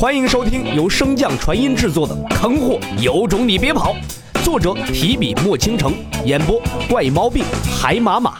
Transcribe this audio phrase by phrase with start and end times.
[0.00, 3.94] 欢迎收听由升降传音制作的《坑货有种你别跑》，
[4.42, 5.92] 作者提笔墨倾城，
[6.24, 6.58] 演播
[6.88, 7.44] 怪猫病
[7.78, 8.38] 海马马。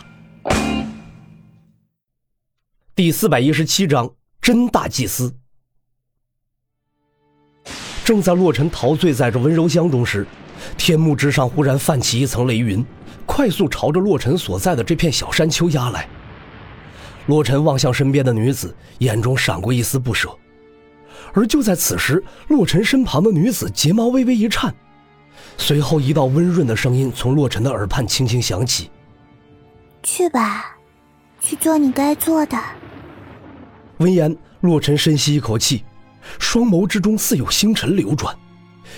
[2.95, 4.11] 第四百一十七章
[4.41, 5.35] 真大祭司。
[8.07, 10.27] 正在洛尘陶醉在这温柔乡中时，
[10.79, 12.83] 天幕之上忽然泛起一层雷云，
[13.27, 16.09] 快速朝着洛尘所在的这片小山丘压来。
[17.27, 20.35] 洛尘望向身边的女子，眼中闪过一丝不舍。
[21.33, 24.75] 而就在此时，洛尘身旁的女子睫毛微微一颤，
[25.57, 28.91] 随后一道温润的声音从洛尘的耳畔轻轻响起
[30.03, 30.77] ：“去吧，
[31.41, 32.59] 去做你该做的。”
[33.99, 35.85] 闻言，洛尘深吸一口气，
[36.39, 38.35] 双眸之中似有星辰流转，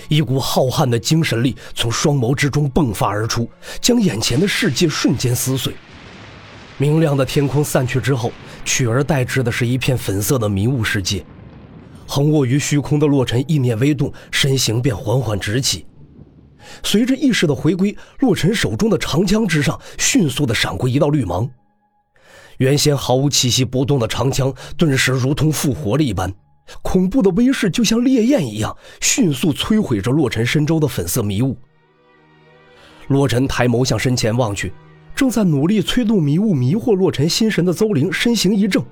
[0.07, 3.49] 一股浩瀚的精神力从双眸之中迸发而出，
[3.81, 5.73] 将眼前的世界瞬间撕碎。
[6.77, 8.31] 明亮的天空散去之后，
[8.65, 11.23] 取而代之的是一片粉色的迷雾世界。
[12.07, 15.85] 横卧于虚空的洛尘意念微动，身形便缓缓直起。
[16.81, 21.49] 随着意识的回归，洛尘手中的长枪之上迅速的闪过一道绿芒，
[22.57, 26.33] 原先毫无气息波动的长枪顿时如同复活了一般，
[26.81, 31.57] 恐怖的威势就像烈焰一样，迅速摧毁着洛尘身周的粉色迷雾。
[33.07, 34.71] 洛尘抬眸向身前望去，
[35.13, 38.85] 正在努力催动迷雾迷惑洛尘心神的邹灵身形一怔。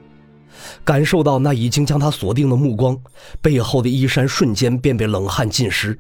[0.84, 3.00] 感受到那已经将他锁定的目光，
[3.42, 5.98] 背后的衣衫瞬间便被冷汗浸湿。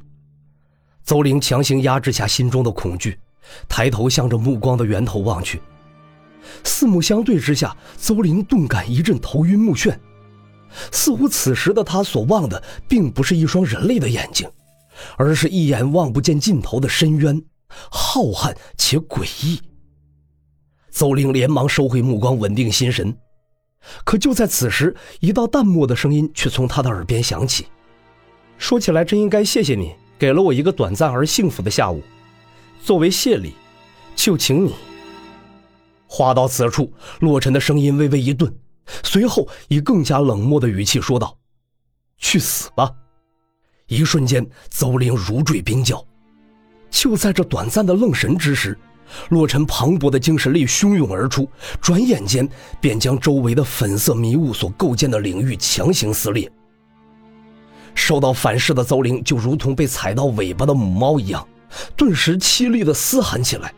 [1.03, 3.17] 邹玲强行压制下心中的恐惧，
[3.67, 5.61] 抬头向着目光的源头望去。
[6.63, 9.95] 四目相对之下，邹玲顿感一阵头晕目眩，
[10.91, 14.49] 似乎此时的他所望的并不是一双人类的眼睛，
[15.17, 17.41] 而是一眼望不见尽头的深渊，
[17.89, 19.59] 浩瀚且诡异。
[20.91, 23.16] 邹玲连忙收回目光，稳定心神。
[24.03, 27.67] 可就在此时，一道淡漠的声音却从他的耳边响起
[28.57, 32.01] ：“说起来，真应该谢谢你，给了我一个短暂而幸福的下午。
[32.83, 33.53] 作为谢礼，
[34.16, 34.75] 就请你。”
[36.07, 38.53] 话到此处，洛尘的声音微微一顿，
[39.03, 41.38] 随后以更加冷漠的语气说道
[42.19, 42.91] ：“去死吧！”
[43.88, 46.06] 一瞬间，邹灵如坠冰窖。
[46.89, 48.77] 就在这短暂的愣神之时。
[49.29, 51.47] 洛尘磅礴的精神力汹涌而出，
[51.81, 52.47] 转眼间
[52.79, 56.51] 便将周围的粉色迷雾所构建的领域强行撕裂。
[57.94, 61.45] 受到反噬的邹灵就如同被踩到尾巴的母猫一样，
[61.95, 63.73] 顿时凄厉的嘶喊起来。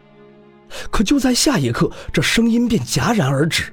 [0.90, 3.72] 可就在下一刻，这声音便戛然而止。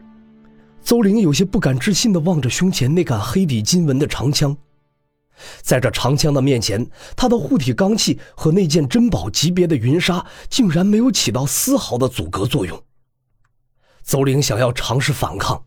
[0.82, 4.56] 邹灵有些不敢置信地望着胸前那杆黑底金纹的长枪。
[5.62, 6.86] 在这长枪的面前，
[7.16, 12.82] 他的护体罡气和那件珍宝级别的云纱竟然没有起到丝毫的阻隔作用。
[14.02, 15.64] 邹灵想要尝试反抗，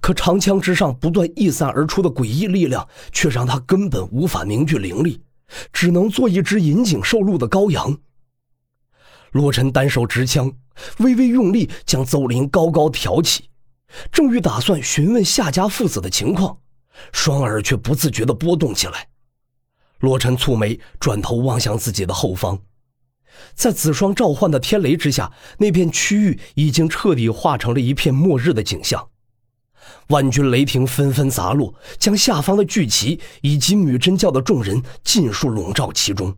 [0.00, 5.20] 可长枪之上不断溢散而出的诡异力量却让他根本无法凝聚灵力，
[5.72, 7.98] 只能做一只引颈受戮的羔羊。
[9.32, 10.50] 洛尘单手持枪，
[10.98, 13.50] 微微用力将邹灵高高挑起，
[14.10, 16.58] 正欲打算询问夏家父子的情况。
[17.12, 19.08] 双耳却不自觉地波动起来，
[20.00, 22.58] 罗晨蹙眉，转头望向自己的后方，
[23.54, 29.08] 在紫霜召唤的天雷之下，那片区域已经彻底化成了一片末日的景象。
[30.08, 36.36] 万钧雷霆纷纷砸落，将下方的巨旗以及女真教的众人尽数笼罩其中。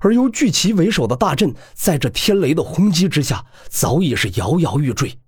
[0.00, 5.18] 而由巨旗为首的大阵，在这天雷的轰击之下，早已是摇摇欲坠。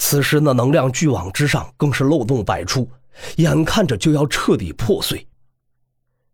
[0.00, 2.88] 此时，那能量巨网之上更是漏洞百出。
[3.36, 5.26] 眼看着就要彻底破碎，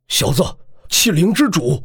[0.07, 0.45] 小子，
[0.91, 1.83] 气灵之主！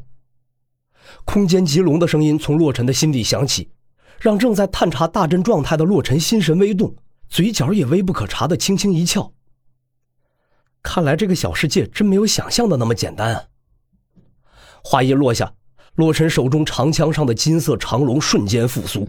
[1.24, 3.72] 空间极龙的声音从洛尘的心底响起，
[4.20, 6.94] 让正在探查大阵状态的洛尘心神微动，
[7.30, 9.32] 嘴角也微不可察的轻轻一翘。
[10.84, 13.46] 看来这个小世界真没有想象的那么简单啊！
[14.84, 15.54] 话音落下。
[15.96, 19.08] 洛尘手中长枪上的金色长龙瞬间复苏，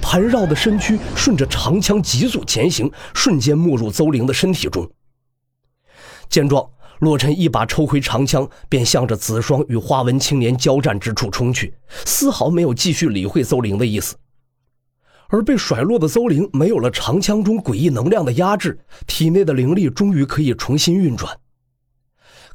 [0.00, 4.88] 盘绕的身躯顺着长枪急速前行，瞬间没入邹灵的身体中。
[6.28, 6.64] 见状，
[7.00, 11.74] 洛尘一把抽回长枪，便向着紫霜与花纹青年交战之处冲去，
[12.04, 14.14] 丝毫没有继续理会邹灵的意思。
[15.28, 21.36] 而被甩落的邹灵没有了长枪中诡异能量的压制，体内的灵力终于可以重新运转。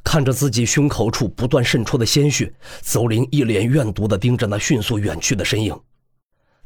[0.02, 2.52] 看着自己胸口处不断渗出的鲜血，
[2.82, 5.78] 邹灵一脸怨毒地盯着那迅速远去的身影。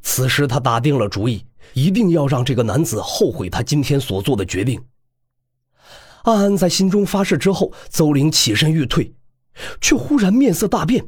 [0.03, 4.81] 此时他打定了主意，一定要让这个男子后悔他今天所做的决定。
[6.25, 9.15] 暗暗在心中发誓之后，邹玲起身欲退，
[9.81, 11.07] 却忽然面色大变。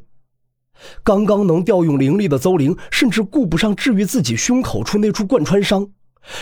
[1.02, 5.88] 刚刚能调用灵力的邹玲，甚至顾不上治愈自己胸口处那处贯穿伤，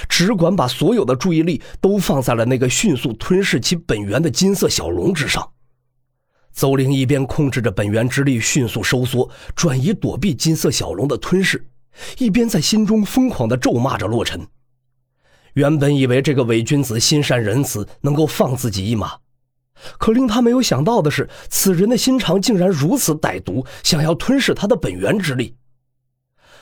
[0.08, 5.48] 只管把所有的注意力都放在了那个迅速吞噬其本源的金色小龙之上。
[6.54, 11.66] 邹灵一边控制着本源之力迅速收缩，转移躲避金色小龙的吞噬，
[12.18, 14.46] 一边在心中疯狂地咒骂着洛尘。
[15.54, 19.14] 原本以为这个伪君子心善仁慈，能够放自己一马，
[19.98, 25.56] 可令他没有想到的是，此人的心肠竟然如此歹毒，想要吞噬他的本源之力。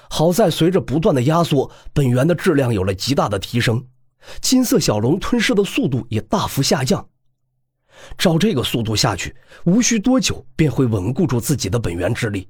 [0.09, 3.85] 好在随着不断的压缩，本源的质量有了极大的提升，
[4.41, 7.07] 金色小龙吞噬的速度也大幅下降。
[8.17, 9.35] 照这个速度下去，
[9.65, 12.49] 无需多久便会稳固住自己的本源之力，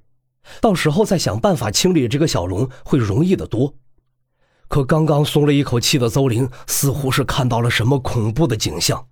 [0.60, 3.74] 到时候再想办法清理这个小龙会容易得多。
[4.68, 9.06] 可刚刚松了一口气的邹灵，似乎是看到了什么恐怖的景象，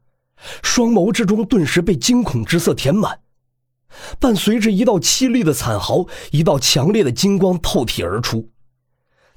[0.62, 3.20] 双眸之中顿时被惊恐之色填满。
[4.18, 8.48] 伴随着一道凄厉的惨嚎，一道强烈的金光透体而出。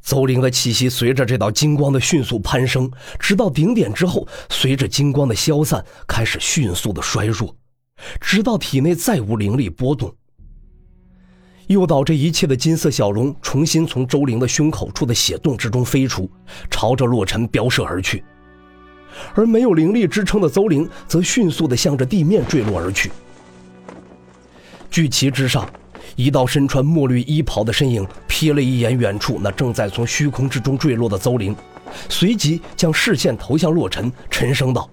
[0.04, 7.56] 邹灵的气息随着这道金光的迅速攀升，直到顶点之后，随着金光的消散，开始迅速的衰弱，
[8.20, 10.14] 直到体内再无灵力波动。
[11.68, 16.30] 诱导这一切的金色小龙重新从周灵的胸口处的血洞之中飞出，
[16.70, 18.22] 朝着洛尘飙射而去。
[19.34, 23.10] 而没有灵力支撑的邹灵则迅速的向着地面坠落而去。
[24.92, 25.72] 巨旗之上，
[26.15, 31.56] 一道身穿墨绿衣袍的身影瞥了一眼远处那正在从虚空之中坠落的邹灵，
[32.10, 34.89] 随即将视线投向洛尘，沉声道：“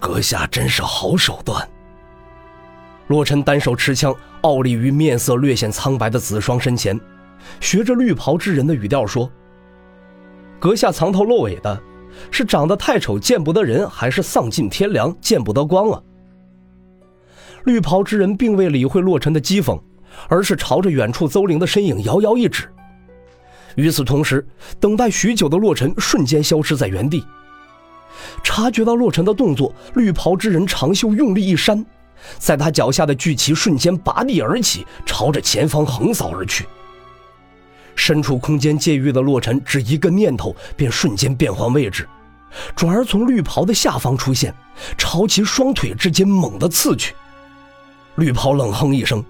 [0.00, 1.68] 阁下真是好手段。”
[3.08, 6.98] 洛尘单手持枪，傲立于面色略显苍白的子双身前，
[7.60, 9.30] 学着绿袍之人的语调说
[10.58, 11.80] ：“阁下藏头露尾的，
[12.30, 16.02] 是长得太丑见不得人，还是丧尽天良见不得光啊？”
[17.64, 19.80] 绿袍之人并未理会洛尘的讥讽，
[20.28, 22.68] 而是朝着远处邹灵的身影遥遥一指。
[23.74, 24.46] 与此同时，
[24.80, 27.24] 等待许久的洛尘瞬间消失在原地。
[28.42, 31.84] 察觉到洛尘的动作，绿袍之人长袖用力一扇，
[32.38, 36.66] 在他脚下的巨旗瞬间拔地而起，朝着前方横扫而去。
[37.94, 42.08] 身处空间界域的洛尘只一个念头，便瞬间变换位置，
[42.74, 44.54] 转而从绿袍的下方出现，
[44.96, 47.14] 朝其双腿之间猛地刺去。
[48.16, 49.22] 绿袍冷哼一声，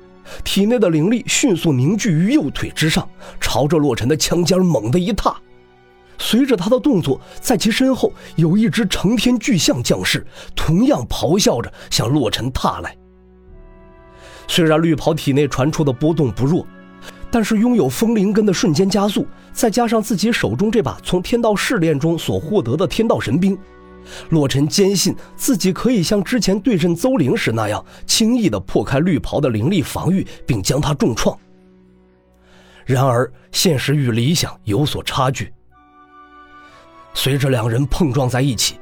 [0.44, 3.08] 体内的灵力迅速凝聚于右腿之上，
[3.40, 5.36] 朝着洛尘的枪尖猛地一踏。
[6.18, 12.96] 随着他的动作，在其身后有一只成天巨象降世，同样咆哮着向洛尘踏来。
[14.48, 16.66] 虽然绿袍体内传出的波动不弱，
[17.30, 23.58] 但是拥有风灵根的瞬间加速，再加上自己手中这把从天道试炼中所获得的天道神兵。
[24.30, 31.38] 洛尘坚信自己可以像之前对阵邹灵时那样，轻易的破开绿袍的灵力防御，并将他重创。
[32.84, 35.52] 然而，现实与理想有所差距。
[37.14, 38.78] 随着两人碰撞在一起，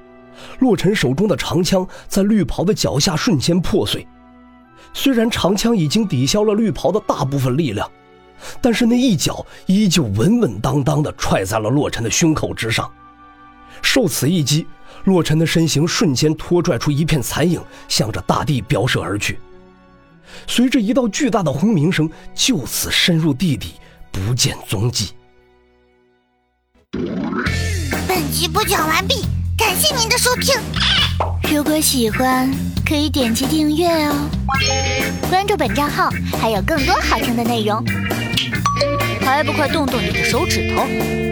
[0.59, 4.07] 洛尘手中的长枪在绿袍的脚下瞬间破碎。
[4.93, 7.91] 虽然长枪已经抵消了绿袍的大部分力量，
[8.61, 12.91] 但是那一脚依旧稳稳当当的踹在了洛尘的胸口之上。
[13.85, 14.67] 受此一击。
[15.05, 19.39] 洛尘的身形瞬间拖拽出一片残影，向着大地飙射而去。
[20.47, 23.75] 随着一道巨大的轰鸣声，就此深入地底，
[24.11, 25.11] 不见踪迹。
[28.09, 29.27] 本集播讲完毕，
[29.59, 30.55] 感谢您的收听。
[31.55, 32.51] 如果喜欢，
[32.87, 34.15] 可以点击订阅哦，
[35.29, 36.09] 关注本账号
[36.41, 37.85] 还有更多好听的内容。
[39.21, 41.24] 还不快动动你的手指头！